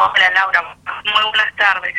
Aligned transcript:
Hola 0.00 0.30
Laura, 0.32 0.76
muy 1.06 1.22
buenas 1.24 1.56
tardes. 1.56 1.94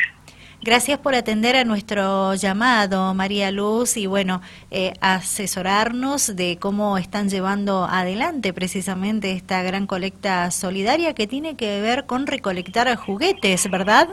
Gracias 0.62 0.98
por 0.98 1.14
atender 1.14 1.54
a 1.54 1.64
nuestro 1.64 2.34
llamado, 2.34 3.12
María 3.12 3.50
Luz, 3.50 3.98
y 3.98 4.06
bueno, 4.06 4.40
eh, 4.70 4.94
asesorarnos 5.02 6.34
de 6.34 6.58
cómo 6.58 6.96
están 6.96 7.28
llevando 7.28 7.84
adelante 7.84 8.54
precisamente 8.54 9.32
esta 9.32 9.62
gran 9.62 9.86
colecta 9.86 10.50
solidaria 10.50 11.14
que 11.14 11.26
tiene 11.26 11.58
que 11.58 11.82
ver 11.82 12.06
con 12.06 12.26
recolectar 12.26 12.96
juguetes, 12.96 13.70
¿verdad? 13.70 14.08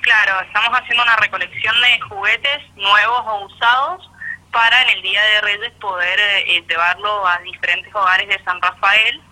Claro, 0.00 0.40
estamos 0.40 0.76
haciendo 0.76 1.04
una 1.04 1.14
recolección 1.14 1.74
de 1.82 2.00
juguetes 2.08 2.58
nuevos 2.74 3.22
o 3.24 3.44
usados 3.46 4.10
para 4.50 4.82
en 4.82 4.96
el 4.96 5.02
Día 5.02 5.22
de 5.22 5.40
Reyes 5.42 5.72
poder 5.80 6.18
eh, 6.18 6.64
llevarlo 6.68 7.24
a 7.24 7.38
diferentes 7.38 7.94
hogares 7.94 8.26
de 8.26 8.42
San 8.42 8.60
Rafael 8.60 9.22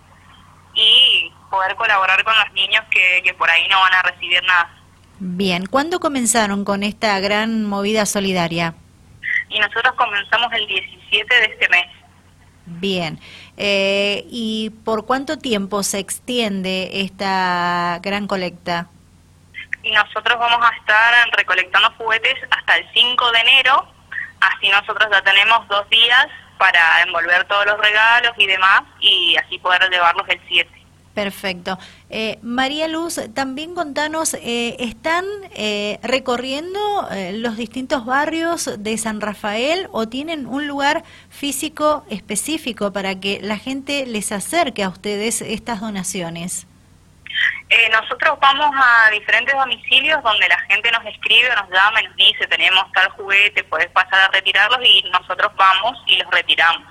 y 0.73 1.31
poder 1.49 1.75
colaborar 1.75 2.23
con 2.23 2.33
los 2.35 2.53
niños 2.53 2.83
que, 2.91 3.21
que 3.23 3.33
por 3.33 3.49
ahí 3.49 3.67
no 3.67 3.79
van 3.79 3.93
a 3.93 4.01
recibir 4.03 4.41
nada. 4.43 4.69
Bien, 5.19 5.65
¿cuándo 5.65 5.99
comenzaron 5.99 6.63
con 6.63 6.83
esta 6.83 7.19
gran 7.19 7.65
movida 7.65 8.05
solidaria? 8.05 8.73
Y 9.49 9.59
nosotros 9.59 9.93
comenzamos 9.95 10.51
el 10.53 10.65
17 10.67 11.35
de 11.35 11.45
este 11.45 11.69
mes. 11.69 11.87
Bien, 12.65 13.19
eh, 13.57 14.25
¿y 14.29 14.69
por 14.85 15.05
cuánto 15.05 15.39
tiempo 15.39 15.81
se 15.83 15.99
extiende 15.99 17.01
esta 17.01 17.99
gran 18.01 18.27
colecta? 18.27 18.87
Y 19.81 19.91
nosotros 19.91 20.37
vamos 20.37 20.59
a 20.61 20.75
estar 20.75 21.29
recolectando 21.35 21.91
juguetes 21.97 22.35
hasta 22.51 22.77
el 22.77 22.85
5 22.93 23.31
de 23.31 23.39
enero, 23.39 23.91
así 24.39 24.69
nosotros 24.69 25.09
ya 25.11 25.21
tenemos 25.23 25.67
dos 25.67 25.89
días 25.89 26.27
para 26.59 27.01
envolver 27.07 27.45
todos 27.45 27.65
los 27.65 27.79
regalos 27.79 28.33
y 28.37 28.45
demás, 28.45 28.83
y 28.99 29.35
así 29.37 29.57
poder 29.57 29.89
llevarlos 29.89 30.27
el 30.27 30.39
7. 30.47 30.69
Perfecto. 31.13 31.77
Eh, 32.09 32.37
María 32.41 32.87
Luz, 32.87 33.19
también 33.33 33.73
contanos, 33.73 34.35
eh, 34.35 34.77
¿están 34.79 35.25
eh, 35.51 35.99
recorriendo 36.03 36.79
los 37.33 37.57
distintos 37.57 38.05
barrios 38.05 38.69
de 38.77 38.97
San 38.97 39.19
Rafael 39.19 39.87
o 39.91 40.07
tienen 40.07 40.45
un 40.45 40.67
lugar 40.67 41.03
físico 41.29 42.05
específico 42.09 42.93
para 42.93 43.19
que 43.19 43.39
la 43.41 43.57
gente 43.57 44.05
les 44.05 44.31
acerque 44.31 44.83
a 44.83 44.89
ustedes 44.89 45.41
estas 45.41 45.81
donaciones? 45.81 46.68
Nosotros 47.91 48.37
vamos 48.41 48.71
a 48.75 49.09
diferentes 49.11 49.53
domicilios 49.53 50.21
donde 50.23 50.47
la 50.47 50.59
gente 50.61 50.91
nos 50.91 51.05
escribe, 51.05 51.49
nos 51.55 51.69
llama 51.69 52.01
y 52.01 52.05
nos 52.05 52.15
dice, 52.15 52.47
tenemos 52.47 52.91
tal 52.93 53.09
juguete, 53.11 53.63
puedes 53.65 53.89
pasar 53.91 54.21
a 54.21 54.27
retirarlos 54.29 54.79
y 54.83 55.03
nosotros 55.11 55.51
vamos 55.55 55.97
y 56.07 56.17
los 56.17 56.31
retiramos. 56.31 56.87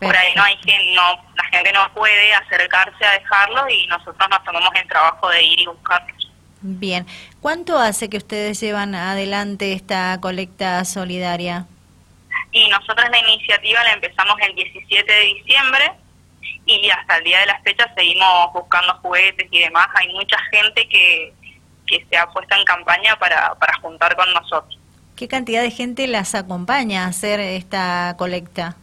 Por 0.00 0.16
ahí 0.16 0.34
no 0.34 0.42
hay 0.42 0.56
gente, 0.56 0.94
no, 0.94 1.24
la 1.36 1.44
gente 1.44 1.72
no 1.72 1.92
puede 1.94 2.34
acercarse 2.34 3.04
a 3.04 3.12
dejarlo 3.12 3.68
y 3.68 3.86
nosotros 3.86 4.28
nos 4.30 4.44
tomamos 4.44 4.70
el 4.74 4.88
trabajo 4.88 5.28
de 5.30 5.42
ir 5.42 5.60
y 5.60 5.66
buscarlos. 5.66 6.30
Bien, 6.60 7.06
¿cuánto 7.40 7.78
hace 7.78 8.08
que 8.08 8.16
ustedes 8.16 8.60
llevan 8.60 8.94
adelante 8.94 9.72
esta 9.72 10.18
colecta 10.20 10.84
solidaria? 10.84 11.66
Y 12.52 12.68
nosotros 12.68 13.08
la 13.10 13.18
iniciativa 13.18 13.82
la 13.82 13.92
empezamos 13.92 14.36
el 14.40 14.54
17 14.54 15.12
de 15.12 15.20
diciembre 15.20 15.92
y 16.66 16.90
hasta 16.90 17.18
el 17.18 17.24
día 17.24 17.40
de 17.40 17.46
las 17.46 17.62
fechas 17.62 17.88
seguimos 17.94 18.52
buscando 18.52 18.94
juguetes 19.02 19.48
y 19.50 19.60
demás. 19.60 19.86
Hay 19.94 20.08
mucha 20.12 20.38
gente 20.50 20.88
que, 20.88 21.32
que 21.86 22.04
se 22.08 22.16
ha 22.16 22.26
puesto 22.28 22.54
en 22.54 22.64
campaña 22.64 23.16
para, 23.16 23.54
para 23.56 23.74
juntar 23.78 24.16
con 24.16 24.32
nosotros. 24.32 24.78
¿Qué 25.16 25.28
cantidad 25.28 25.62
de 25.62 25.70
gente 25.70 26.06
las 26.08 26.34
acompaña 26.34 27.04
a 27.04 27.08
hacer 27.08 27.38
esta 27.38 28.14
colecta? 28.18 28.76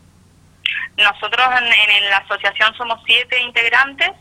Nosotros 0.97 1.45
en, 1.57 2.09
la 2.09 2.17
asociación 2.17 2.73
somos 2.75 2.99
siete 3.05 3.41
integrantes, 3.41 4.11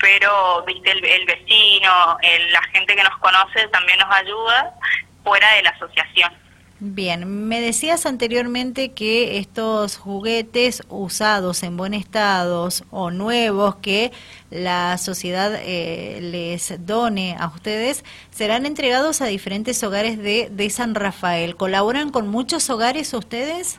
pero 0.00 0.64
viste 0.64 0.90
el, 0.90 1.26
vecino, 1.26 2.18
la 2.50 2.62
gente 2.72 2.96
que 2.96 3.02
nos 3.02 3.16
conoce 3.18 3.68
también 3.68 3.98
nos 3.98 4.16
ayuda 4.16 4.74
fuera 5.22 5.52
de 5.52 5.62
la 5.62 5.70
asociación. 5.70 6.32
Bien, 6.80 7.46
me 7.48 7.60
decías 7.60 8.04
anteriormente 8.04 8.92
que 8.92 9.38
estos 9.38 9.96
juguetes 9.96 10.82
usados 10.88 11.62
en 11.62 11.76
buen 11.76 11.94
estado 11.94 12.68
o 12.90 13.10
nuevos 13.12 13.76
que 13.76 14.12
la 14.50 14.98
sociedad 14.98 15.52
eh, 15.54 16.18
les 16.20 16.84
done 16.84 17.36
a 17.38 17.46
ustedes 17.46 18.04
serán 18.30 18.66
entregados 18.66 19.20
a 19.20 19.26
diferentes 19.26 19.82
hogares 19.84 20.18
de, 20.18 20.48
de 20.50 20.68
San 20.68 20.96
Rafael. 20.96 21.54
¿Colaboran 21.56 22.10
con 22.10 22.26
muchos 22.28 22.68
hogares 22.68 23.14
ustedes? 23.14 23.78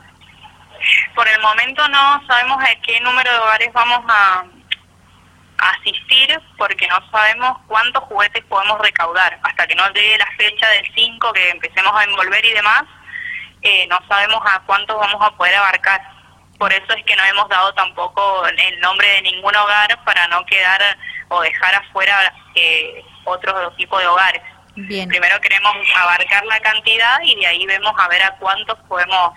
Por 1.14 1.28
el 1.28 1.40
momento 1.42 1.86
no 1.88 2.26
sabemos 2.26 2.58
a 2.62 2.80
qué 2.82 2.98
número 3.00 3.30
de 3.30 3.38
hogares 3.38 3.72
vamos 3.74 4.00
a, 4.08 4.44
asistir 5.58 6.40
porque 6.56 6.86
no 6.88 6.96
sabemos 7.10 7.58
cuántos 7.66 8.02
juguetes 8.04 8.44
podemos 8.44 8.78
recaudar. 8.80 9.38
Hasta 9.42 9.66
que 9.66 9.74
no 9.74 9.88
llegue 9.92 10.18
la 10.18 10.30
fecha 10.36 10.68
del 10.70 10.90
5 10.94 11.32
que 11.32 11.50
empecemos 11.50 11.92
a 11.94 12.04
envolver 12.04 12.44
y 12.44 12.52
demás, 12.52 12.84
eh, 13.62 13.86
no 13.88 13.98
sabemos 14.08 14.40
a 14.44 14.60
cuántos 14.60 14.98
vamos 14.98 15.20
a 15.24 15.36
poder 15.36 15.54
abarcar. 15.56 16.00
Por 16.58 16.72
eso 16.72 16.92
es 16.94 17.04
que 17.04 17.16
no 17.16 17.24
hemos 17.24 17.48
dado 17.48 17.72
tampoco 17.74 18.46
el 18.46 18.80
nombre 18.80 19.08
de 19.08 19.22
ningún 19.22 19.54
hogar 19.54 20.04
para 20.04 20.26
no 20.28 20.44
quedar 20.46 20.80
o 21.28 21.40
dejar 21.40 21.74
afuera 21.74 22.32
eh, 22.54 23.04
otro 23.24 23.70
tipo 23.72 23.98
de 23.98 24.06
hogares. 24.06 24.42
Bien. 24.76 25.08
Primero 25.08 25.40
queremos 25.40 25.74
abarcar 25.94 26.44
la 26.46 26.60
cantidad 26.60 27.18
y 27.22 27.34
de 27.36 27.46
ahí 27.46 27.66
vemos 27.66 27.92
a 27.98 28.08
ver 28.08 28.22
a 28.22 28.36
cuántos 28.36 28.78
podemos 28.88 29.32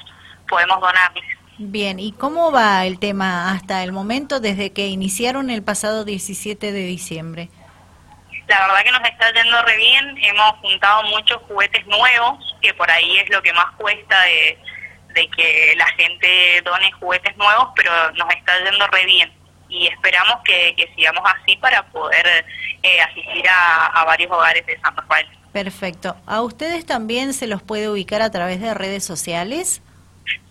podemos 0.47 0.81
donarles. 0.81 1.23
Bien, 1.61 1.99
¿y 1.99 2.13
cómo 2.13 2.53
va 2.53 2.85
el 2.85 2.99
tema 2.99 3.51
hasta 3.51 3.83
el 3.83 3.91
momento 3.91 4.39
desde 4.39 4.71
que 4.71 4.87
iniciaron 4.87 5.49
el 5.49 5.61
pasado 5.61 6.05
17 6.05 6.71
de 6.71 6.79
diciembre? 6.79 7.49
La 8.47 8.61
verdad 8.61 8.83
que 8.85 8.91
nos 8.91 9.03
está 9.03 9.33
yendo 9.33 9.61
re 9.63 9.75
bien, 9.75 10.17
hemos 10.23 10.51
juntado 10.61 11.03
muchos 11.09 11.41
juguetes 11.49 11.85
nuevos, 11.85 12.55
que 12.61 12.73
por 12.75 12.89
ahí 12.89 13.17
es 13.17 13.29
lo 13.29 13.41
que 13.41 13.51
más 13.51 13.75
cuesta 13.75 14.15
de, 14.23 14.57
que 15.35 15.73
la 15.75 15.87
gente 15.97 16.61
done 16.63 16.93
juguetes 16.93 17.35
nuevos, 17.35 17.67
pero 17.75 17.91
nos 18.13 18.33
está 18.33 18.53
yendo 18.63 18.87
re 18.87 19.05
bien 19.05 19.29
y 19.67 19.87
esperamos 19.87 20.37
que, 20.45 20.73
sigamos 20.95 21.23
así 21.25 21.57
para 21.57 21.85
poder 21.87 22.45
eh, 22.83 23.01
asistir 23.01 23.43
a, 23.49 23.87
a 23.87 24.05
varios 24.05 24.31
hogares 24.31 24.65
de 24.65 24.79
San 24.79 24.95
Rafael. 24.95 25.27
Perfecto. 25.51 26.15
¿A 26.25 26.41
ustedes 26.41 26.85
también 26.85 27.33
se 27.33 27.47
los 27.47 27.61
puede 27.61 27.89
ubicar 27.89 28.21
a 28.21 28.31
través 28.31 28.61
de 28.61 28.73
redes 28.73 29.03
sociales? 29.03 29.81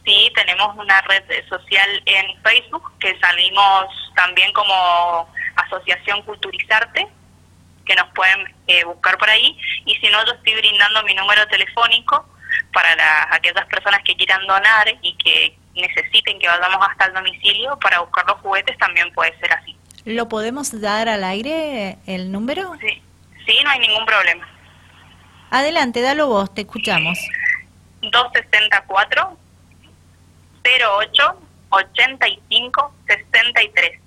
Sí, 0.09 0.33
tenemos 0.35 0.75
una 0.75 1.03
red 1.03 1.23
social 1.51 2.03
en 2.07 2.43
Facebook 2.43 2.91
que 2.99 3.15
salimos 3.21 3.85
también 4.17 4.51
como 4.55 5.29
Asociación 5.55 6.23
Culturizarte, 6.23 7.07
que 7.85 7.95
nos 7.95 8.09
pueden 8.15 8.55
eh, 8.69 8.85
buscar 8.85 9.19
por 9.19 9.29
ahí. 9.29 9.55
Y 9.85 9.95
si 9.97 10.09
no, 10.09 10.25
yo 10.25 10.33
estoy 10.33 10.55
brindando 10.55 11.03
mi 11.03 11.13
número 11.15 11.47
telefónico 11.49 12.27
para 12.73 12.89
aquellas 13.35 13.67
personas 13.67 14.01
que 14.03 14.17
quieran 14.17 14.47
donar 14.47 14.89
y 15.03 15.15
que 15.19 15.59
necesiten 15.75 16.39
que 16.39 16.49
vayamos 16.49 16.89
hasta 16.89 17.05
el 17.05 17.13
domicilio 17.13 17.79
para 17.79 18.01
buscar 18.01 18.25
los 18.29 18.41
juguetes, 18.41 18.79
también 18.79 19.13
puede 19.13 19.39
ser 19.41 19.53
así. 19.53 19.77
¿Lo 20.07 20.27
podemos 20.31 20.81
dar 20.81 21.11
al 21.11 21.23
aire 21.23 21.99
el 22.07 22.33
número? 22.33 22.75
Sí, 22.81 23.03
sí 23.45 23.59
no 23.63 23.69
hay 23.69 23.81
ningún 23.81 24.07
problema. 24.07 24.49
Adelante, 25.51 26.01
dalo 26.01 26.29
vos, 26.29 26.55
te 26.55 26.63
escuchamos. 26.63 27.19
264 28.01 29.48
08 30.69 31.41
85 31.71 32.93
63. 33.07 34.01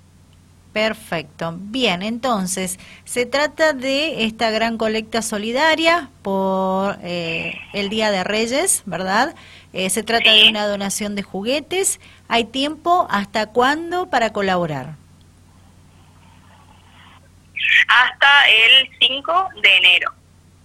Perfecto. 0.72 1.54
Bien, 1.58 2.02
entonces, 2.02 2.78
se 3.04 3.26
trata 3.26 3.74
de 3.74 4.24
esta 4.24 4.50
gran 4.50 4.78
colecta 4.78 5.20
solidaria 5.20 6.08
por 6.22 6.98
eh, 7.02 7.60
el 7.74 7.90
Día 7.90 8.10
de 8.10 8.24
Reyes, 8.24 8.82
¿verdad? 8.86 9.34
Eh, 9.74 9.90
se 9.90 10.02
trata 10.02 10.32
de 10.32 10.48
una 10.48 10.66
donación 10.66 11.14
de 11.14 11.22
juguetes. 11.22 12.00
¿Hay 12.28 12.44
tiempo 12.44 13.06
hasta 13.10 13.46
cuándo 13.46 14.08
para 14.08 14.32
colaborar? 14.32 14.94
Hasta 17.88 18.48
el 18.48 18.88
5 18.98 19.48
de 19.62 19.76
enero 19.76 20.12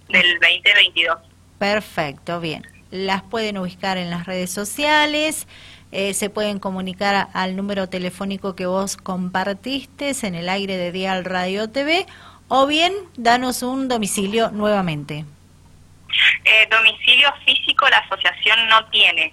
del 0.08 0.38
2022. 0.40 1.18
Perfecto, 1.58 2.40
bien. 2.40 2.66
Las 2.90 3.22
pueden 3.22 3.58
ubicar 3.58 3.98
en 3.98 4.08
las 4.08 4.24
redes 4.24 4.50
sociales. 4.50 5.46
Eh, 5.90 6.12
se 6.12 6.28
pueden 6.28 6.58
comunicar 6.58 7.28
al 7.32 7.56
número 7.56 7.88
telefónico 7.88 8.54
que 8.54 8.66
vos 8.66 8.96
compartiste 8.96 10.12
en 10.22 10.34
el 10.34 10.50
aire 10.50 10.76
de 10.76 10.92
Dial 10.92 11.24
Radio 11.24 11.70
TV 11.70 12.06
o 12.48 12.66
bien 12.66 12.92
danos 13.16 13.62
un 13.62 13.88
domicilio 13.88 14.50
nuevamente. 14.50 15.24
Eh, 16.44 16.68
domicilio 16.70 17.32
físico 17.46 17.88
la 17.88 17.98
asociación 17.98 18.68
no 18.68 18.84
tiene. 18.86 19.32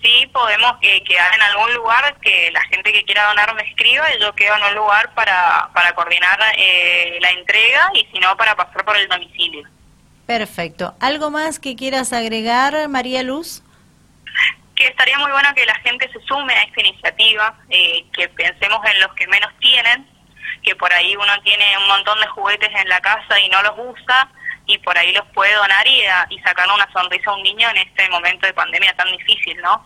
Sí 0.00 0.30
podemos 0.32 0.74
eh, 0.80 1.02
quedar 1.02 1.34
en 1.34 1.42
algún 1.42 1.74
lugar 1.74 2.16
que 2.20 2.52
la 2.52 2.62
gente 2.62 2.92
que 2.92 3.02
quiera 3.02 3.26
donar 3.26 3.52
me 3.56 3.62
escriba 3.62 4.04
y 4.14 4.20
yo 4.20 4.32
quedo 4.36 4.54
en 4.56 4.62
un 4.62 4.74
lugar 4.76 5.12
para, 5.14 5.70
para 5.74 5.92
coordinar 5.96 6.38
la 6.38 7.30
entrega 7.30 7.90
y 7.94 8.06
si 8.12 8.20
no 8.20 8.36
para 8.36 8.54
pasar 8.54 8.84
por 8.84 8.96
el 8.96 9.08
domicilio. 9.08 9.66
Perfecto. 10.24 10.94
¿Algo 11.00 11.30
más 11.30 11.58
que 11.58 11.74
quieras 11.74 12.12
agregar, 12.12 12.88
María 12.88 13.24
Luz? 13.24 13.64
Que 14.78 14.86
estaría 14.86 15.18
muy 15.18 15.32
bueno 15.32 15.48
que 15.56 15.66
la 15.66 15.74
gente 15.80 16.08
se 16.12 16.20
sume 16.20 16.54
a 16.54 16.62
esta 16.62 16.80
iniciativa, 16.80 17.52
eh, 17.68 18.04
que 18.12 18.28
pensemos 18.28 18.78
en 18.86 19.00
los 19.00 19.12
que 19.14 19.26
menos 19.26 19.50
tienen, 19.58 20.06
que 20.62 20.76
por 20.76 20.92
ahí 20.92 21.16
uno 21.16 21.32
tiene 21.42 21.64
un 21.78 21.88
montón 21.88 22.20
de 22.20 22.28
juguetes 22.28 22.70
en 22.72 22.88
la 22.88 23.00
casa 23.00 23.40
y 23.40 23.48
no 23.48 23.60
los 23.62 23.72
usa 23.76 24.30
y 24.66 24.78
por 24.78 24.96
ahí 24.96 25.12
los 25.12 25.26
puede 25.34 25.52
donar 25.54 25.84
y, 25.86 26.02
y 26.30 26.38
sacarle 26.40 26.74
una 26.74 26.88
sonrisa 26.92 27.30
a 27.30 27.34
un 27.34 27.42
niño 27.42 27.68
en 27.70 27.78
este 27.78 28.08
momento 28.08 28.46
de 28.46 28.54
pandemia 28.54 28.94
tan 28.94 29.10
difícil, 29.10 29.60
¿no? 29.62 29.84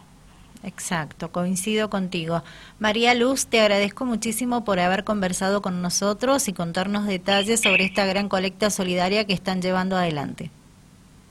Exacto, 0.62 1.33
coincido 1.33 1.89
contigo. 1.89 2.44
María 2.79 3.15
Luz, 3.15 3.49
te 3.49 3.61
agradezco 3.62 4.05
muchísimo 4.05 4.65
por 4.65 4.79
haber 4.79 5.05
conversado 5.05 5.62
con 5.62 5.81
nosotros 5.81 6.47
y 6.49 6.53
contarnos 6.53 7.06
detalles 7.06 7.62
sobre 7.62 7.85
esta 7.85 8.05
gran 8.05 8.29
colecta 8.29 8.69
solidaria 8.69 9.27
que 9.27 9.33
están 9.33 9.62
llevando 9.62 9.97
adelante. 9.97 10.50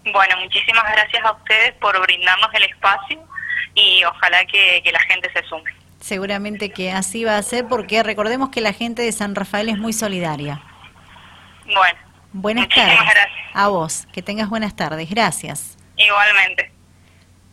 Bueno, 0.04 0.36
muchísimas 0.42 0.84
gracias 0.92 1.24
a 1.24 1.34
ustedes 1.34 1.74
por 1.74 2.02
brindarnos 2.02 2.50
el 2.56 2.63
espacio 2.63 3.31
y 3.76 4.04
ojalá 4.04 4.46
que, 4.46 4.82
la 4.92 5.00
gente 5.02 5.30
se 5.34 5.44
sume. 5.48 5.72
Seguramente 6.00 6.72
que 6.72 6.92
así 6.92 7.24
va 7.24 7.38
a 7.38 7.44
ser 7.44 7.68
porque 7.68 8.04
recordemos 8.04 8.50
que 8.50 8.62
la 8.62 8.74
gente 8.74 9.02
de 9.02 9.12
San 9.12 9.36
Rafael 9.36 9.70
es 9.70 9.78
muy 9.78 9.94
solidaria. 9.94 10.62
Bueno. 11.66 12.00
Buenas 12.34 12.70
tardes. 12.70 12.98
A 13.54 13.68
vos, 13.68 14.08
que 14.14 14.22
tengas 14.22 14.50
buenas 14.50 14.76
tardes. 14.76 15.10
Gracias. 15.10 15.78
Igualmente. 15.98 16.72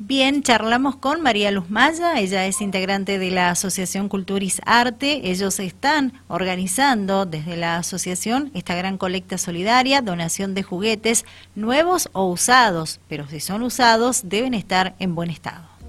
Bien, 0.00 0.44
charlamos 0.44 0.94
con 0.94 1.23
María 1.23 1.50
Luz 1.50 1.70
Maya, 1.70 2.20
ella 2.20 2.47
es 2.47 2.61
integrante 2.61 3.19
de 3.19 3.32
la 3.32 3.50
Asociación 3.50 4.09
Culturis 4.09 4.62
Arte. 4.65 5.23
Ellos 5.25 5.59
están 5.59 6.12
organizando 6.29 7.26
desde 7.26 7.56
la 7.56 7.79
asociación 7.79 8.53
esta 8.55 8.76
gran 8.76 8.97
colecta 8.97 9.38
solidaria, 9.38 10.00
donación 10.00 10.55
de 10.55 10.62
juguetes 10.62 11.26
nuevos 11.56 12.11
o 12.12 12.26
usados, 12.26 13.00
pero 13.09 13.26
si 13.26 13.41
son 13.41 13.62
usados 13.62 14.29
deben 14.29 14.55
estar 14.55 14.94
en 15.00 15.17
buen 15.17 15.31
estado. 15.31 15.69